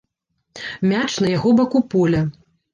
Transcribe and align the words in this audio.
Мяч 0.93 1.11
на 1.25 1.35
яго 1.37 1.55
баку 1.63 1.85
поля. 1.95 2.27